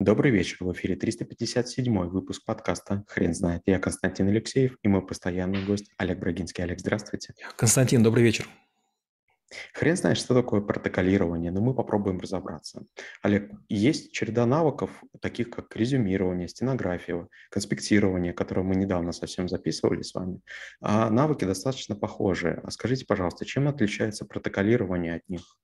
Добрый 0.00 0.30
вечер. 0.30 0.58
В 0.60 0.72
эфире 0.74 0.94
357 0.94 1.92
выпуск 2.06 2.44
подкаста 2.44 3.02
«Хрен 3.08 3.34
знает». 3.34 3.62
Я 3.66 3.80
Константин 3.80 4.28
Алексеев 4.28 4.76
и 4.80 4.86
мой 4.86 5.04
постоянный 5.04 5.66
гость 5.66 5.90
Олег 5.96 6.20
Брагинский. 6.20 6.62
Олег, 6.62 6.78
здравствуйте. 6.78 7.34
Константин, 7.56 8.04
добрый 8.04 8.22
вечер. 8.22 8.48
Хрен 9.74 9.96
знает, 9.96 10.16
что 10.16 10.34
такое 10.34 10.60
протоколирование, 10.60 11.50
но 11.50 11.60
мы 11.60 11.74
попробуем 11.74 12.20
разобраться. 12.20 12.84
Олег, 13.22 13.50
есть 13.68 14.12
череда 14.12 14.46
навыков, 14.46 15.02
таких 15.20 15.50
как 15.50 15.74
резюмирование, 15.74 16.46
стенография, 16.46 17.26
конспектирование, 17.50 18.32
которые 18.32 18.64
мы 18.64 18.76
недавно 18.76 19.10
совсем 19.10 19.48
записывали 19.48 20.02
с 20.02 20.14
вами. 20.14 20.42
А 20.80 21.10
навыки 21.10 21.44
достаточно 21.44 21.96
похожие. 21.96 22.60
А 22.62 22.70
скажите, 22.70 23.04
пожалуйста, 23.04 23.44
чем 23.44 23.66
отличается 23.66 24.26
протоколирование 24.26 25.16
от 25.16 25.28
них? 25.28 25.56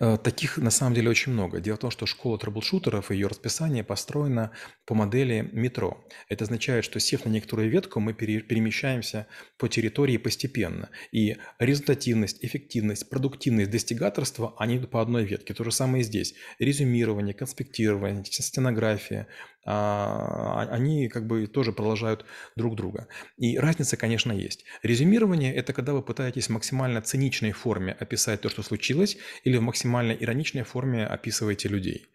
Э, 0.00 0.16
таких 0.22 0.58
на 0.58 0.70
самом 0.70 0.94
деле 0.94 1.10
очень 1.10 1.32
много. 1.32 1.60
Дело 1.60 1.76
в 1.76 1.80
том, 1.80 1.90
что 1.90 2.06
школа 2.06 2.38
трэблшутеров 2.38 3.10
и 3.10 3.14
ее 3.14 3.26
расписание 3.26 3.84
построено 3.84 4.50
по 4.86 4.94
модели 4.94 5.48
метро. 5.52 6.06
Это 6.28 6.44
означает, 6.44 6.84
что 6.84 7.00
сев 7.00 7.24
на 7.24 7.30
некоторую 7.30 7.70
ветку, 7.70 8.00
мы 8.00 8.12
перемещаемся 8.14 9.26
по 9.58 9.68
территории 9.68 10.16
постепенно. 10.16 10.90
И 11.12 11.36
результативность, 11.58 12.44
эффективность, 12.44 13.08
продуктивность, 13.08 13.70
достигаторство, 13.70 14.54
они 14.58 14.78
по 14.78 15.00
одной 15.00 15.24
ветке. 15.24 15.54
То 15.54 15.64
же 15.64 15.72
самое 15.72 16.02
и 16.02 16.04
здесь. 16.04 16.34
Резюмирование, 16.58 17.34
конспектирование, 17.34 18.24
стенография, 18.24 19.26
они 19.64 21.08
как 21.08 21.26
бы 21.26 21.46
тоже 21.46 21.72
продолжают 21.72 22.24
друг 22.56 22.76
друга. 22.76 23.08
И 23.36 23.58
разница, 23.58 23.96
конечно, 23.96 24.32
есть. 24.32 24.64
Резюмирование– 24.82 25.54
это 25.56 25.72
когда 25.72 25.92
вы 25.92 26.02
пытаетесь 26.02 26.46
в 26.46 26.50
максимально 26.50 27.00
циничной 27.00 27.52
форме 27.52 27.96
описать 27.98 28.40
то, 28.42 28.48
что 28.48 28.62
случилось, 28.62 29.16
или 29.44 29.56
в 29.56 29.62
максимально 29.62 30.12
ироничной 30.12 30.64
форме 30.64 31.06
описываете 31.06 31.68
людей. 31.68 32.06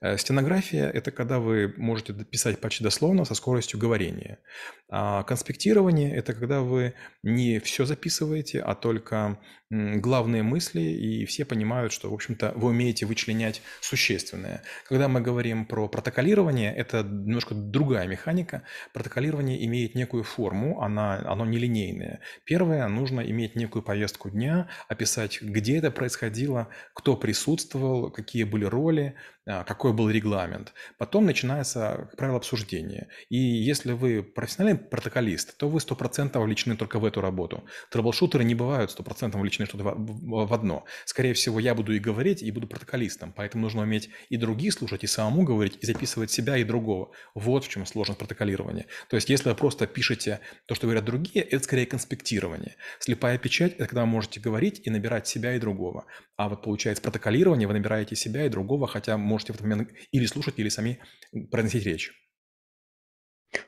Э, 0.00 0.16
стенография– 0.16 0.88
это 0.94 1.10
когда 1.10 1.38
вы 1.38 1.74
можете 1.76 2.12
писать 2.12 2.60
почти 2.60 2.84
дословно 2.84 3.24
со 3.24 3.34
скоростью 3.34 3.78
говорения. 3.80 4.38
А 4.88 5.22
конспектирование– 5.24 6.14
это 6.16 6.34
когда 6.34 6.60
вы 6.60 6.94
не 7.22 7.58
все 7.58 7.84
записываете, 7.84 8.60
а 8.60 8.74
только 8.74 9.38
главные 9.70 10.42
мысли, 10.42 10.80
и 10.80 11.26
все 11.26 11.44
понимают, 11.44 11.92
что, 11.92 12.10
в 12.10 12.14
общем-то, 12.14 12.52
вы 12.56 12.68
умеете 12.68 13.04
вычленять 13.04 13.60
существенное. 13.80 14.62
Когда 14.88 15.08
мы 15.08 15.20
говорим 15.20 15.66
про 15.66 15.88
протоколирование, 15.88 16.74
это 16.74 16.97
немножко 17.02 17.54
другая 17.54 18.06
механика. 18.06 18.62
Протоколирование 18.92 19.64
имеет 19.66 19.94
некую 19.94 20.24
форму, 20.24 20.80
она, 20.80 21.22
оно 21.26 21.44
нелинейное. 21.44 22.20
Первое, 22.44 22.86
нужно 22.88 23.20
иметь 23.20 23.56
некую 23.56 23.82
повестку 23.82 24.30
дня, 24.30 24.68
описать, 24.88 25.40
где 25.42 25.78
это 25.78 25.90
происходило, 25.90 26.68
кто 26.94 27.16
присутствовал, 27.16 28.10
какие 28.10 28.44
были 28.44 28.64
роли, 28.64 29.14
а, 29.50 29.64
какой 29.64 29.94
был 29.94 30.10
регламент. 30.10 30.74
Потом 30.98 31.24
начинается, 31.24 32.06
как 32.10 32.16
правило, 32.16 32.36
обсуждение. 32.36 33.08
И 33.30 33.38
если 33.38 33.92
вы 33.92 34.22
профессиональный 34.22 34.78
протоколист, 34.78 35.56
то 35.56 35.70
вы 35.70 35.80
100% 35.80 36.38
вовлечены 36.38 36.76
только 36.76 36.98
в 36.98 37.04
эту 37.06 37.22
работу. 37.22 37.64
Трэблшутеры 37.90 38.44
не 38.44 38.54
бывают 38.54 38.90
100% 38.90 39.32
вовлечены 39.32 39.66
что-то 39.66 39.94
в 39.96 40.52
одно. 40.52 40.84
Скорее 41.06 41.32
всего, 41.32 41.60
я 41.60 41.74
буду 41.74 41.94
и 41.94 41.98
говорить, 41.98 42.42
и 42.42 42.50
буду 42.50 42.66
протоколистом. 42.66 43.32
Поэтому 43.34 43.62
нужно 43.62 43.82
уметь 43.82 44.10
и 44.28 44.36
другие 44.36 44.70
слушать, 44.70 45.02
и 45.02 45.06
самому 45.06 45.44
говорить, 45.44 45.78
и 45.80 45.86
записывать 45.86 46.30
себя 46.30 46.58
и 46.58 46.64
другого. 46.64 46.87
Вот 47.34 47.64
в 47.64 47.68
чем 47.68 47.86
сложность 47.86 48.18
протоколирования. 48.18 48.86
То 49.08 49.16
есть, 49.16 49.28
если 49.28 49.48
вы 49.48 49.54
просто 49.54 49.86
пишете 49.86 50.40
то, 50.66 50.74
что 50.74 50.86
говорят 50.86 51.04
другие, 51.04 51.44
это 51.44 51.62
скорее 51.62 51.86
конспектирование. 51.86 52.76
Слепая 52.98 53.38
печать– 53.38 53.74
это 53.78 53.86
когда 53.86 54.02
вы 54.02 54.08
можете 54.08 54.40
говорить 54.40 54.80
и 54.84 54.90
набирать 54.90 55.26
себя 55.26 55.54
и 55.54 55.58
другого. 55.58 56.06
А 56.36 56.48
вот 56.48 56.62
получается 56.62 57.02
протоколирование, 57.02 57.68
вы 57.68 57.74
набираете 57.74 58.16
себя 58.16 58.46
и 58.46 58.48
другого, 58.48 58.86
хотя 58.86 59.16
можете 59.16 59.52
в 59.52 59.56
этот 59.56 59.66
момент 59.66 59.90
или 60.12 60.26
слушать, 60.26 60.54
или 60.58 60.68
сами 60.68 60.98
произносить 61.50 61.84
речь. 61.84 62.12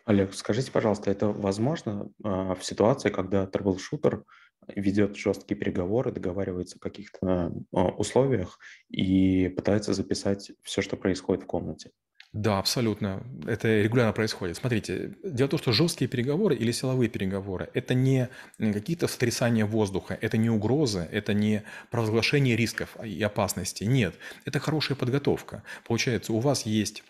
Олег, 0.05 0.35
скажите, 0.35 0.71
пожалуйста, 0.71 1.11
это 1.11 1.29
возможно 1.29 2.11
а, 2.23 2.55
в 2.55 2.65
ситуации, 2.65 3.11
когда 3.11 3.47
troubleshooter 3.47 4.25
ведет 4.69 5.17
жесткие 5.17 5.59
переговоры, 5.59 6.13
договаривается 6.13 6.77
о 6.77 6.81
каких-то 6.81 7.53
а, 7.73 7.89
условиях 7.89 8.59
и 8.89 9.49
пытается 9.49 9.95
записать 9.95 10.53
все, 10.63 10.83
что 10.83 10.97
происходит 10.97 11.45
в 11.45 11.47
комнате? 11.47 11.91
Да, 12.33 12.61
абсолютно. 12.61 13.25
Это 13.47 13.83
регулярно 13.83 14.13
происходит. 14.13 14.57
Смотрите, 14.57 15.17
дело 15.25 15.49
в 15.49 15.51
том, 15.51 15.59
что 15.59 15.73
жесткие 15.73 16.09
переговоры 16.09 16.55
или 16.55 16.71
силовые 16.71 17.09
переговоры– 17.09 17.71
это 17.75 17.95
не 17.95 18.29
какие-то 18.59 19.09
сотрясания 19.09 19.65
воздуха, 19.65 20.17
это 20.21 20.37
не 20.37 20.49
угрозы, 20.49 21.09
это 21.11 21.35
не 21.35 21.65
провозглашение 21.91 22.55
рисков 22.55 22.97
и 23.05 23.21
опасностей. 23.21 23.87
Нет, 23.87 24.15
это 24.45 24.61
хорошая 24.61 24.97
подготовка. 24.97 25.65
Получается, 25.85 26.33
у 26.33 26.39
вас 26.39 26.67
есть 26.67 27.03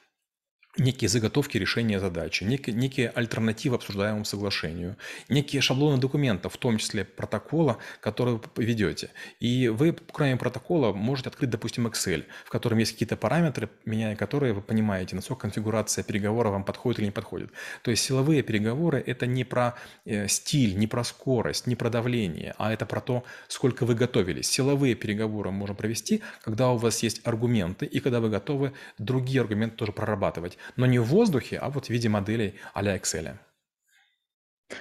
некие 0.79 1.09
заготовки 1.09 1.59
решения 1.59 1.99
задачи, 1.99 2.45
некие, 2.45 2.75
некие 2.75 3.09
альтернативы 3.11 3.77
обсуждаемому 3.77 4.25
соглашению, 4.25 4.97
некие 5.29 5.61
шаблоны 5.61 5.99
документов, 5.99 6.55
в 6.55 6.59
том 6.59 6.79
числе 6.79 7.05
протокола, 7.05 7.79
который 8.01 8.35
вы 8.35 8.41
ведете. 8.65 9.11
И 9.41 9.69
вы, 9.69 9.97
кроме 10.13 10.37
протокола, 10.37 10.93
можете 10.93 11.29
открыть, 11.29 11.51
допустим, 11.51 11.89
Excel, 11.89 12.25
в 12.45 12.51
котором 12.51 12.79
есть 12.79 12.93
какие-то 12.93 13.17
параметры, 13.17 13.69
меняя 13.85 14.15
которые 14.15 14.53
вы 14.53 14.63
понимаете, 14.63 15.17
насколько 15.17 15.43
конфигурация 15.43 16.05
переговора 16.05 16.51
вам 16.51 16.65
подходит 16.65 17.01
или 17.01 17.07
не 17.07 17.13
подходит. 17.13 17.51
То 17.83 17.91
есть 17.91 18.05
силовые 18.05 18.43
переговоры– 18.43 19.03
это 19.07 19.27
не 19.27 19.45
про 19.45 19.75
э, 20.05 20.29
стиль, 20.29 20.77
не 20.77 20.87
про 20.87 21.03
скорость, 21.03 21.67
не 21.67 21.75
про 21.75 21.91
давление, 21.91 22.55
а 22.59 22.73
это 22.73 22.87
про 22.87 23.01
то, 23.01 23.25
сколько 23.49 23.85
вы 23.85 23.95
готовились. 23.95 24.49
Силовые 24.49 24.95
переговоры 24.95 25.51
можно 25.51 25.75
провести, 25.75 26.23
когда 26.43 26.71
у 26.71 26.77
вас 26.77 27.03
есть 27.03 27.23
аргументы 27.25 27.87
и 27.87 27.99
когда 27.99 28.21
вы 28.21 28.31
готовы 28.31 28.73
другие 28.99 29.41
аргументы 29.41 29.77
тоже 29.77 29.93
прорабатывать 29.93 30.59
но 30.77 30.87
не 30.87 30.99
в 30.99 31.05
воздухе, 31.05 31.59
а 31.59 31.71
вот 31.71 31.87
в 31.87 31.91
виде 31.91 32.09
моделей 32.09 32.55
а-ля 32.75 32.97
Excel. 32.97 33.37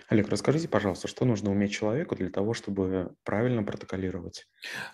Олег, 0.08 0.30
расскажите, 0.30 0.68
пожалуйста, 0.68 1.08
что 1.08 1.26
нужно 1.26 1.52
уметь 1.52 1.72
человеку 1.72 2.16
для 2.16 2.30
того, 2.30 2.54
чтобы 2.54 3.16
правильно 3.24 3.64
протоколировать? 3.64 4.48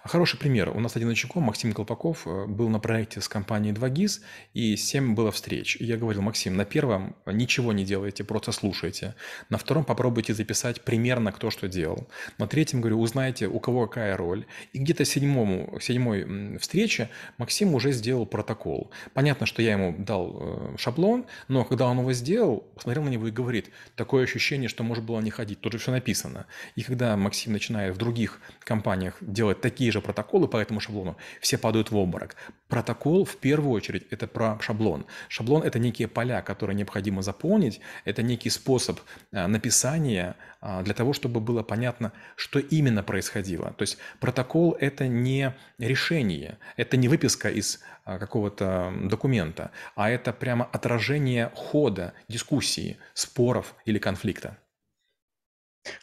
Хороший 0.03 0.39
пример. 0.39 0.69
У 0.69 0.79
нас 0.79 0.95
один 0.95 1.09
учеником, 1.09 1.43
Максим 1.43 1.73
Колпаков, 1.73 2.25
э, 2.27 2.45
был 2.45 2.69
на 2.69 2.79
проекте 2.79 3.21
с 3.21 3.27
компанией 3.27 3.73
2GIS, 3.73 4.21
и 4.53 4.75
7 4.75 5.15
было 5.15 5.31
встреч. 5.31 5.77
И 5.77 5.85
я 5.85 5.97
говорил, 5.97 6.21
Максим, 6.21 6.55
на 6.55 6.65
первом 6.65 7.15
ничего 7.25 7.73
не 7.73 7.83
делайте, 7.83 8.23
просто 8.23 8.51
слушайте. 8.51 9.15
На 9.49 9.57
втором 9.57 9.83
попробуйте 9.83 10.33
записать 10.33 10.81
примерно, 10.81 11.31
кто 11.31 11.49
что 11.49 11.67
делал. 11.67 12.07
На 12.37 12.47
третьем, 12.47 12.81
говорю, 12.81 12.99
узнайте, 12.99 13.47
у 13.47 13.59
кого 13.59 13.87
какая 13.87 14.15
роль. 14.17 14.45
И 14.73 14.79
где-то 14.79 15.05
седьмому, 15.05 15.79
седьмой 15.81 16.57
встрече 16.59 17.09
Максим 17.37 17.73
уже 17.73 17.91
сделал 17.91 18.25
протокол. 18.25 18.91
Понятно, 19.13 19.45
что 19.45 19.61
я 19.61 19.73
ему 19.73 19.95
дал 19.97 20.37
э, 20.39 20.77
шаблон, 20.77 21.25
но 21.47 21.65
когда 21.65 21.87
он 21.87 21.99
его 21.99 22.13
сделал, 22.13 22.61
посмотрел 22.75 23.03
на 23.03 23.09
него 23.09 23.27
и 23.27 23.31
говорит, 23.31 23.69
такое 23.95 24.23
ощущение, 24.23 24.69
что 24.69 24.84
можно 24.85 25.03
было 25.03 25.19
не 25.19 25.31
ходить, 25.31 25.61
тут 25.61 25.73
же 25.73 25.79
все 25.79 25.91
написано. 25.91 26.45
И 26.75 26.83
когда 26.83 27.17
Максим 27.17 27.53
начинает 27.53 27.95
в 27.95 27.97
других 27.97 28.39
компаниях 28.59 29.17
делать 29.21 29.61
такие 29.61 29.91
же 29.91 30.01
протоколы 30.01 30.47
по 30.47 30.57
этому 30.57 30.79
шаблону, 30.79 31.17
все 31.41 31.57
падают 31.57 31.91
в 31.91 31.97
обморок. 31.97 32.35
Протокол 32.67 33.25
в 33.25 33.37
первую 33.37 33.71
очередь 33.71 34.07
это 34.11 34.27
про 34.27 34.57
шаблон. 34.59 35.05
Шаблон 35.29 35.63
это 35.63 35.79
некие 35.79 36.07
поля, 36.07 36.41
которые 36.41 36.75
необходимо 36.75 37.21
заполнить, 37.21 37.79
это 38.05 38.23
некий 38.23 38.49
способ 38.49 38.99
а, 39.31 39.47
написания 39.47 40.35
а, 40.61 40.81
для 40.81 40.93
того, 40.93 41.13
чтобы 41.13 41.39
было 41.39 41.63
понятно, 41.63 42.11
что 42.35 42.59
именно 42.59 43.03
происходило. 43.03 43.73
То 43.77 43.83
есть 43.83 43.97
протокол 44.19 44.75
это 44.79 45.07
не 45.07 45.53
решение, 45.77 46.57
это 46.75 46.97
не 46.97 47.07
выписка 47.07 47.49
из 47.49 47.81
а, 48.03 48.17
какого-то 48.17 48.93
документа, 49.03 49.71
а 49.95 50.09
это 50.09 50.33
прямо 50.33 50.65
отражение 50.65 51.51
хода 51.55 52.13
дискуссии, 52.27 52.97
споров 53.13 53.75
или 53.85 53.99
конфликта. 53.99 54.57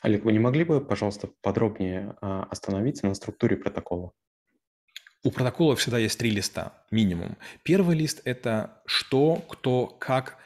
Олег, 0.01 0.25
вы 0.25 0.33
не 0.33 0.39
могли 0.39 0.65
бы, 0.65 0.81
пожалуйста, 0.81 1.29
подробнее 1.41 2.17
а, 2.21 2.45
остановиться 2.45 3.07
на 3.07 3.15
структуре 3.15 3.57
протокола? 3.57 4.13
У 5.25 5.31
протокола 5.31 5.77
всегда 5.77 5.99
есть 5.99 6.19
три 6.19 6.31
листа, 6.31 6.73
минимум. 6.91 7.37
Первый 7.63 7.97
лист– 7.97 8.23
это 8.25 8.83
что, 8.87 9.37
кто, 9.49 9.87
как 9.87 10.37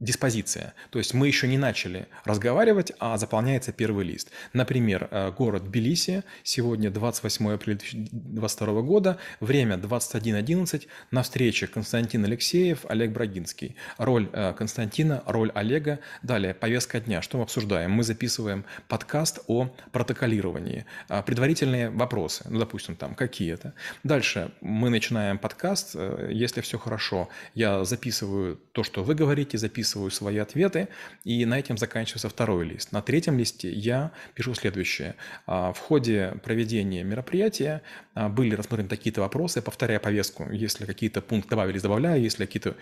диспозиция. 0.00 0.74
То 0.90 0.98
есть 0.98 1.14
мы 1.14 1.26
еще 1.26 1.46
не 1.46 1.58
начали 1.58 2.08
разговаривать, 2.24 2.92
а 2.98 3.16
заполняется 3.18 3.72
первый 3.72 4.04
лист. 4.04 4.30
Например, 4.52 5.08
э, 5.10 5.30
город 5.32 5.64
Тбилиси, 5.64 6.24
сегодня 6.42 6.90
28 6.90 7.52
апреля 7.52 7.78
2022 7.78 8.82
года, 8.82 9.18
время 9.40 9.76
21.11, 9.76 10.86
на 11.10 11.22
встрече 11.22 11.66
Константин 11.66 12.24
Алексеев, 12.24 12.84
Олег 12.88 13.12
Брагинский. 13.12 13.76
Роль 13.98 14.28
э, 14.32 14.54
Константина, 14.56 15.22
роль 15.26 15.50
Олега. 15.54 16.00
Далее, 16.22 16.54
повестка 16.54 17.00
дня. 17.00 17.22
Что 17.22 17.38
мы 17.38 17.44
обсуждаем? 17.44 17.92
Мы 17.92 18.02
записываем 18.02 18.64
подкаст 18.88 19.40
о 19.46 19.74
протоколировании. 19.92 20.86
А, 21.08 21.22
предварительные 21.22 21.90
вопросы, 21.90 22.44
ну, 22.48 22.58
допустим, 22.58 22.96
там 22.96 23.14
какие-то. 23.14 23.74
Дальше 24.02 24.50
мы 24.60 24.90
начинаем 24.90 25.38
подкаст. 25.38 25.92
Э, 25.94 26.30
если 26.32 26.60
все 26.62 26.78
хорошо, 26.78 27.28
я 27.54 27.84
записываю 27.84 28.56
то, 28.72 28.82
что 28.82 29.04
вы 29.04 29.14
говорите, 29.14 29.56
записываю 29.58 29.73
записываю 29.74 30.10
свои 30.10 30.38
ответы, 30.38 30.88
и 31.24 31.44
на 31.46 31.58
этом 31.58 31.76
заканчивается 31.76 32.28
второй 32.28 32.64
лист. 32.66 32.92
На 32.92 33.02
третьем 33.02 33.38
листе 33.38 33.72
я 33.72 34.12
пишу 34.34 34.54
следующее. 34.54 35.16
А, 35.46 35.72
в 35.72 35.78
ходе 35.78 36.34
проведения 36.44 37.02
мероприятия 37.02 37.82
а, 38.14 38.28
были 38.28 38.54
рассмотрены 38.54 38.88
такие-то 38.88 39.20
вопросы, 39.20 39.60
повторяя 39.62 39.98
повестку. 39.98 40.48
Если 40.52 40.86
какие-то 40.86 41.20
пункты 41.20 41.50
добавились, 41.50 41.82
добавляю. 41.82 42.22
Если 42.22 42.46
какие-то 42.46 42.76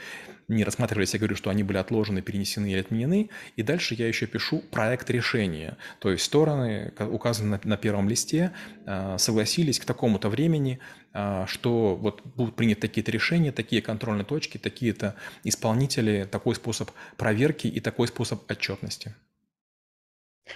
не 0.48 0.64
рассматривались, 0.64 1.14
я 1.14 1.18
говорю, 1.18 1.36
что 1.36 1.50
они 1.50 1.62
были 1.62 1.78
отложены, 1.78 2.20
перенесены 2.20 2.72
или 2.72 2.80
отменены. 2.80 3.30
И 3.56 3.62
дальше 3.62 3.94
я 3.94 4.06
еще 4.06 4.26
пишу 4.26 4.62
проект 4.70 5.08
решения. 5.10 5.76
То 5.98 6.10
есть 6.10 6.24
стороны, 6.24 6.92
указаны 6.98 7.58
на 7.64 7.76
первом 7.76 8.08
листе, 8.08 8.52
а, 8.86 9.16
согласились 9.18 9.78
к 9.78 9.84
такому-то 9.86 10.28
времени, 10.28 10.78
что 11.46 11.96
вот 11.96 12.22
будут 12.24 12.56
приняты 12.56 12.82
такие-то 12.82 13.10
решения, 13.10 13.52
такие 13.52 13.82
контрольные 13.82 14.24
точки, 14.24 14.58
такие-то 14.58 15.14
исполнители, 15.44 16.28
такой 16.30 16.54
способ 16.54 16.90
проверки 17.16 17.66
и 17.66 17.80
такой 17.80 18.08
способ 18.08 18.50
отчетности. 18.50 19.14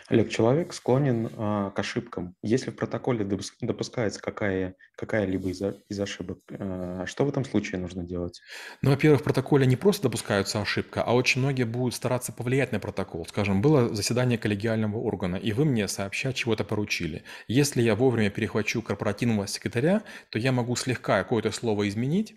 Олег, 0.09 0.31
человек 0.31 0.73
склонен 0.73 1.31
а, 1.37 1.71
к 1.71 1.79
ошибкам. 1.79 2.35
Если 2.43 2.71
в 2.71 2.77
протоколе 2.77 3.25
допускается 3.61 4.21
какая, 4.21 4.75
какая-либо 4.97 5.49
из, 5.49 5.63
из 5.89 6.01
ошибок, 6.01 6.39
а, 6.51 7.05
что 7.07 7.25
в 7.25 7.29
этом 7.29 7.45
случае 7.45 7.81
нужно 7.81 8.03
делать? 8.03 8.41
Ну, 8.83 8.91
во-первых, 8.91 9.21
в 9.21 9.25
протоколе 9.25 9.67
не 9.67 9.77
просто 9.77 10.05
допускаются 10.05 10.61
ошибка, 10.61 11.03
а 11.03 11.15
очень 11.15 11.41
многие 11.41 11.65
будут 11.65 11.95
стараться 11.95 12.33
повлиять 12.33 12.73
на 12.73 12.81
протокол. 12.81 13.27
Скажем, 13.27 13.63
было 13.63 13.95
заседание 13.95 14.39
коллегиального 14.39 14.99
органа, 14.99 15.37
и 15.37 15.53
вы 15.53 15.65
мне 15.65 15.89
сообщать 15.89 16.37
чего-то 16.37 16.65
поручили. 16.65 17.23
Если 17.49 17.83
я 17.83 17.95
вовремя 17.95 18.31
перехвачу 18.31 18.83
корпоративного 18.83 19.47
секретаря, 19.47 20.03
то 20.31 20.39
я 20.39 20.53
могу 20.53 20.77
слегка 20.77 21.23
какое-то 21.23 21.53
слово 21.53 21.89
изменить, 21.89 22.37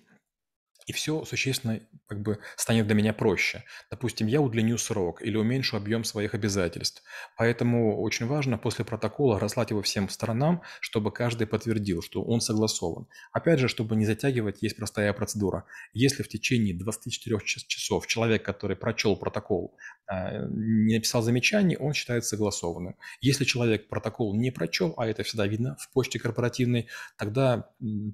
и 0.90 0.92
все 0.92 1.24
существенно 1.24 1.80
как 2.08 2.24
бы 2.24 2.40
станет 2.56 2.88
для 2.88 2.96
меня 2.96 3.14
проще. 3.14 3.64
Допустим, 3.92 4.26
я 4.26 4.42
удлиню 4.42 4.80
срок 4.80 5.22
или 5.22 5.38
уменьшу 5.38 5.78
объем 5.78 6.04
своих 6.04 6.34
обязательств. 6.34 7.04
Поэтому 7.38 8.02
очень 8.02 8.26
важно 8.26 8.58
после 8.58 8.84
протокола 8.84 9.40
разслать 9.40 9.70
его 9.70 9.84
всем 9.84 10.10
сторонам, 10.10 10.64
чтобы 10.82 11.12
каждый 11.12 11.46
подтвердил, 11.46 12.02
что 12.02 12.24
он 12.24 12.42
согласован. 12.42 13.06
Опять 13.32 13.60
же, 13.60 13.68
чтобы 13.68 13.96
не 13.96 14.06
затягивать, 14.06 14.64
есть 14.64 14.78
простая 14.78 15.14
процедура. 15.14 15.66
Если 15.94 16.24
в 16.24 16.28
течение 16.28 16.76
24 16.76 17.40
часов 17.46 18.08
человек, 18.08 18.44
который 18.44 18.76
прочел 18.76 19.16
протокол, 19.16 19.78
а, 20.08 20.40
не 20.50 20.96
написал 20.96 21.22
замечаний, 21.22 21.78
он 21.78 21.94
считается 21.94 22.30
согласованным. 22.30 22.96
Если 23.22 23.46
человек 23.46 23.90
протокол 23.90 24.36
не 24.36 24.50
прочел, 24.50 24.96
а 24.98 25.06
это 25.06 25.22
всегда 25.22 25.46
видно 25.46 25.78
в 25.80 25.92
почте 25.94 26.18
корпоративной, 26.18 26.88
тогда 27.16 27.70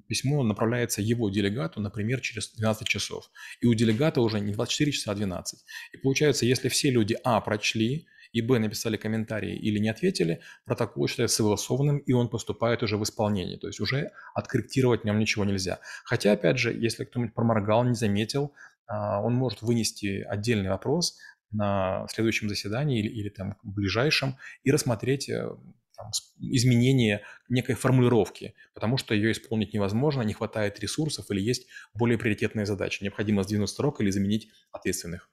письмо 0.08 0.42
направляется 0.42 1.00
его 1.00 1.30
делегату, 1.30 1.80
например, 1.80 2.20
через 2.20 2.50
12 2.50 2.65
часов. 2.74 3.30
И 3.60 3.66
у 3.66 3.74
делегата 3.74 4.20
уже 4.20 4.40
не 4.40 4.52
24 4.52 4.92
часа, 4.92 5.12
а 5.12 5.14
12. 5.14 5.64
И 5.92 5.96
получается, 5.98 6.46
если 6.46 6.68
все 6.68 6.90
люди 6.90 7.16
А 7.24 7.40
прочли, 7.40 8.06
и 8.32 8.42
Б 8.42 8.58
написали 8.58 8.96
комментарии 8.96 9.56
или 9.56 9.78
не 9.78 9.88
ответили, 9.88 10.40
протокол 10.64 11.08
считается 11.08 11.36
согласованным, 11.36 11.98
и 11.98 12.12
он 12.12 12.28
поступает 12.28 12.82
уже 12.82 12.96
в 12.96 13.02
исполнение. 13.02 13.58
То 13.58 13.66
есть 13.66 13.80
уже 13.80 14.10
откорректировать 14.34 15.02
в 15.02 15.04
нем 15.04 15.18
ничего 15.18 15.44
нельзя. 15.44 15.78
Хотя, 16.04 16.32
опять 16.32 16.58
же, 16.58 16.72
если 16.72 17.04
кто-нибудь 17.04 17.34
проморгал, 17.34 17.84
не 17.84 17.94
заметил, 17.94 18.52
а, 18.86 19.22
он 19.22 19.34
может 19.34 19.62
вынести 19.62 20.22
отдельный 20.22 20.70
вопрос 20.70 21.16
на 21.50 22.06
следующем 22.10 22.48
заседании 22.48 23.00
или, 23.00 23.08
или 23.08 23.28
там 23.28 23.56
ближайшем 23.62 24.36
и 24.64 24.70
рассмотреть 24.70 25.28
э, 25.28 25.48
там, 25.96 26.10
изменение 26.38 27.22
некой 27.48 27.74
формулировки, 27.74 28.54
потому 28.74 28.96
что 28.98 29.14
ее 29.14 29.32
исполнить 29.32 29.74
невозможно, 29.74 30.22
не 30.22 30.34
хватает 30.34 30.78
ресурсов 30.80 31.30
или 31.30 31.40
есть 31.40 31.66
более 31.94 32.18
приоритетные 32.18 32.66
задачи. 32.66 33.02
Необходимо 33.02 33.42
сдвинуть 33.42 33.70
срок 33.70 34.00
или 34.00 34.10
заменить 34.10 34.50
ответственных. 34.72 35.30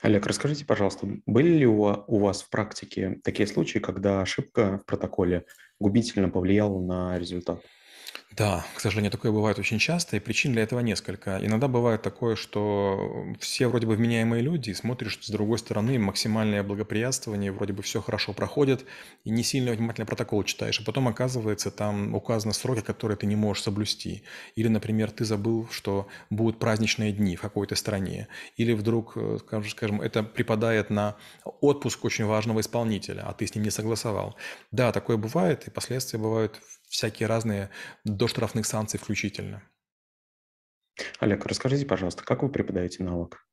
Олег, 0.00 0.26
расскажите, 0.26 0.64
пожалуйста, 0.64 1.08
были 1.26 1.48
ли 1.48 1.66
у 1.66 2.18
вас 2.18 2.42
в 2.42 2.50
практике 2.50 3.20
такие 3.24 3.46
случаи, 3.46 3.78
когда 3.78 4.20
ошибка 4.20 4.78
в 4.78 4.86
протоколе 4.86 5.44
губительно 5.80 6.28
повлияла 6.28 6.80
на 6.80 7.18
результат? 7.18 7.64
Да, 8.36 8.64
к 8.74 8.80
сожалению, 8.80 9.10
такое 9.10 9.30
бывает 9.30 9.58
очень 9.58 9.78
часто, 9.78 10.16
и 10.16 10.20
причин 10.20 10.52
для 10.52 10.62
этого 10.62 10.80
несколько. 10.80 11.38
Иногда 11.44 11.68
бывает 11.68 12.00
такое, 12.00 12.34
что 12.34 13.26
все 13.40 13.66
вроде 13.68 13.86
бы 13.86 13.94
вменяемые 13.94 14.42
люди, 14.42 14.70
и 14.70 14.74
смотришь 14.74 15.18
с 15.20 15.28
другой 15.28 15.58
стороны 15.58 15.98
максимальное 15.98 16.62
благоприятствование, 16.62 17.52
вроде 17.52 17.74
бы 17.74 17.82
все 17.82 18.00
хорошо 18.00 18.32
проходит, 18.32 18.86
и 19.24 19.30
не 19.30 19.42
сильно 19.42 19.72
внимательно 19.72 20.06
протокол 20.06 20.44
читаешь, 20.44 20.80
а 20.80 20.84
потом 20.84 21.08
оказывается 21.08 21.70
там 21.70 22.14
указаны 22.14 22.54
сроки, 22.54 22.80
которые 22.80 23.18
ты 23.18 23.26
не 23.26 23.36
можешь 23.36 23.64
соблюсти. 23.64 24.22
Или, 24.56 24.68
например, 24.68 25.10
ты 25.10 25.26
забыл, 25.26 25.68
что 25.70 26.08
будут 26.30 26.58
праздничные 26.58 27.12
дни 27.12 27.36
в 27.36 27.42
какой-то 27.42 27.74
стране, 27.76 28.28
или 28.56 28.72
вдруг, 28.72 29.12
э, 29.16 29.38
скажем, 29.68 30.00
это 30.00 30.22
припадает 30.22 30.88
на 30.88 31.16
отпуск 31.60 32.02
очень 32.06 32.24
важного 32.24 32.60
исполнителя, 32.60 33.24
а 33.26 33.34
ты 33.34 33.46
с 33.46 33.54
ним 33.54 33.64
не 33.64 33.70
согласовал. 33.70 34.36
Да, 34.70 34.90
такое 34.92 35.18
бывает, 35.18 35.66
и 35.68 35.70
последствия 35.70 36.18
бывают 36.18 36.60
всякие 36.92 37.26
разные, 37.26 37.70
до 38.04 38.28
штрафных 38.28 38.66
санкций 38.66 39.00
включительно. 39.00 39.62
Олег, 41.20 41.46
расскажите, 41.46 41.86
пожалуйста, 41.86 42.22
как 42.22 42.42
вы 42.42 42.50
преподаете 42.50 43.02
навык? 43.02 43.46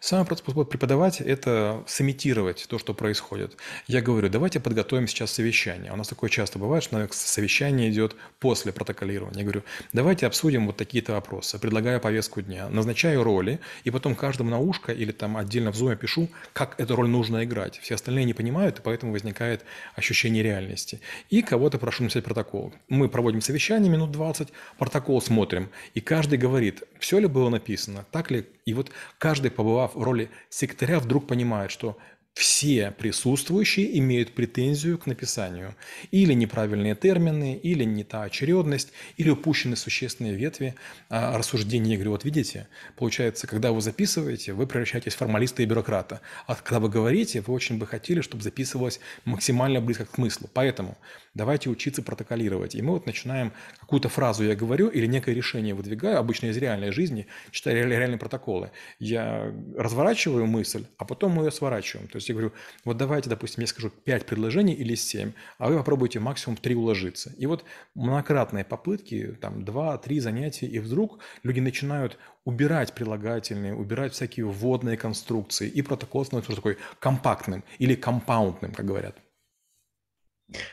Самый 0.00 0.26
простой 0.26 0.52
способ 0.52 0.70
преподавать– 0.70 1.20
это 1.20 1.84
сымитировать 1.86 2.66
то, 2.68 2.78
что 2.78 2.94
происходит. 2.94 3.56
Я 3.86 4.00
говорю, 4.00 4.28
давайте 4.28 4.60
подготовим 4.60 5.06
сейчас 5.06 5.32
совещание. 5.32 5.92
У 5.92 5.96
нас 5.96 6.08
такое 6.08 6.30
часто 6.30 6.58
бывает, 6.58 6.84
что 6.84 7.06
совещание 7.12 7.90
идет 7.90 8.16
после 8.38 8.72
протоколирования. 8.72 9.38
Я 9.38 9.44
говорю, 9.44 9.62
давайте 9.92 10.26
обсудим 10.26 10.66
вот 10.66 10.76
такие-то 10.76 11.12
вопросы. 11.12 11.58
Предлагаю 11.58 12.00
повестку 12.00 12.40
дня, 12.40 12.68
назначаю 12.68 13.22
роли, 13.22 13.60
и 13.84 13.90
потом 13.90 14.14
каждому 14.14 14.50
на 14.50 14.58
ушко 14.58 14.92
или 14.92 15.12
там 15.12 15.36
отдельно 15.36 15.72
в 15.72 15.76
зуме 15.76 15.96
пишу, 15.96 16.28
как 16.52 16.78
эту 16.80 16.96
роль 16.96 17.08
нужно 17.08 17.44
играть. 17.44 17.78
Все 17.78 17.94
остальные 17.94 18.24
не 18.24 18.34
понимают, 18.34 18.78
и 18.78 18.82
поэтому 18.82 19.12
возникает 19.12 19.64
ощущение 19.94 20.42
реальности. 20.42 21.00
И 21.30 21.42
кого-то 21.42 21.78
прошу 21.78 22.04
написать 22.04 22.24
протокол. 22.24 22.72
Мы 22.88 23.08
проводим 23.08 23.40
совещание 23.40 23.90
минут 23.90 24.12
20, 24.12 24.48
протокол 24.78 25.20
смотрим, 25.20 25.70
и 25.94 26.00
каждый 26.00 26.38
говорит, 26.38 26.82
все 26.98 27.18
ли 27.18 27.26
было 27.26 27.48
написано, 27.48 28.06
так 28.10 28.30
ли. 28.30 28.46
И 28.68 28.74
вот 28.74 28.90
каждый 29.16 29.50
побывав 29.50 29.94
в 29.94 30.02
роли 30.02 30.30
секретаря, 30.50 31.00
вдруг 31.00 31.26
понимает, 31.26 31.70
что 31.70 31.96
все 32.34 32.92
присутствующие 32.92 33.98
имеют 33.98 34.32
претензию 34.32 34.96
к 34.96 35.06
написанию. 35.06 35.74
Или 36.12 36.34
неправильные 36.34 36.94
термины, 36.94 37.56
или 37.56 37.82
не 37.82 38.04
та 38.04 38.22
очередность, 38.22 38.92
или 39.16 39.28
упущены 39.30 39.74
существенные 39.74 40.34
ветви 40.34 40.76
а, 41.08 41.36
рассуждений. 41.36 41.90
Я 41.90 41.96
говорю, 41.96 42.12
вот 42.12 42.24
видите, 42.24 42.68
получается, 42.96 43.48
когда 43.48 43.72
вы 43.72 43.80
записываете, 43.80 44.52
вы 44.52 44.68
превращаетесь 44.68 45.14
в 45.14 45.18
формалиста 45.18 45.64
и 45.64 45.66
бюрократа. 45.66 46.20
А 46.46 46.54
когда 46.54 46.78
вы 46.78 46.88
говорите, 46.88 47.40
вы 47.40 47.52
очень 47.52 47.78
бы 47.78 47.86
хотели, 47.88 48.20
чтобы 48.20 48.42
записывалось 48.44 49.00
максимально 49.24 49.80
близко 49.80 50.04
к 50.04 50.14
смыслу. 50.14 50.48
Поэтому 50.54 50.96
давайте 51.34 51.70
учиться 51.70 52.02
протоколировать. 52.02 52.74
И 52.74 52.82
мы 52.82 52.92
вот 52.92 53.06
начинаем 53.06 53.52
какую-то 53.80 54.08
фразу 54.08 54.44
я 54.44 54.54
говорю 54.54 54.88
или 54.88 55.06
некое 55.06 55.34
решение 55.34 55.74
выдвигаю, 55.74 56.18
обычно 56.18 56.46
из 56.46 56.56
реальной 56.56 56.92
жизни, 56.92 57.26
читая 57.50 57.74
реальные 57.74 58.18
протоколы. 58.18 58.70
Я 58.98 59.52
разворачиваю 59.76 60.46
мысль, 60.46 60.84
а 60.98 61.04
потом 61.04 61.32
мы 61.32 61.44
ее 61.44 61.50
сворачиваем. 61.50 62.08
То 62.08 62.16
есть 62.16 62.27
я 62.32 62.34
говорю, 62.34 62.52
вот 62.84 62.96
давайте, 62.96 63.30
допустим, 63.30 63.62
я 63.62 63.66
скажу 63.66 63.90
5 63.90 64.26
предложений 64.26 64.74
или 64.74 64.94
7, 64.94 65.32
а 65.58 65.68
вы 65.68 65.76
попробуйте 65.76 66.20
максимум 66.20 66.56
3 66.56 66.74
уложиться. 66.74 67.32
И 67.38 67.46
вот 67.46 67.64
многократные 67.94 68.64
попытки, 68.64 69.36
там 69.40 69.64
2-3 69.64 70.20
занятия, 70.20 70.66
и 70.66 70.78
вдруг 70.78 71.20
люди 71.42 71.60
начинают 71.60 72.18
убирать 72.44 72.94
прилагательные, 72.94 73.74
убирать 73.74 74.12
всякие 74.12 74.46
вводные 74.46 74.96
конструкции, 74.96 75.68
и 75.68 75.82
протокол 75.82 76.24
становится 76.24 76.54
такой 76.54 76.78
компактным 76.98 77.64
или 77.78 77.94
компаундным, 77.94 78.72
как 78.72 78.86
говорят. 78.86 79.16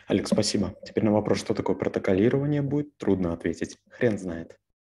Олег, 0.07 0.27
спасибо. 0.27 0.73
Теперь 0.85 1.03
на 1.03 1.11
вопрос, 1.11 1.39
что 1.39 1.53
такое 1.53 1.75
протоколирование, 1.75 2.61
будет 2.61 2.97
трудно 2.97 3.33
ответить. 3.33 3.77
Хрен 3.89 4.17
знает. 4.17 4.57